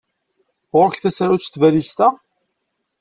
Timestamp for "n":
1.49-1.51